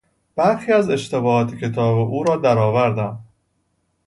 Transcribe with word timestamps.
برخی 0.35 0.71
از 0.73 0.89
اشتباهات 0.89 1.55
کتاب 1.55 1.97
او 2.11 2.23
را 2.23 2.37
درآوردم. 2.37 3.19